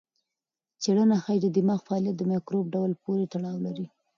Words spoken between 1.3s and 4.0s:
چې د دماغ فعالیت د مایکروب ډول پورې تړاو لري.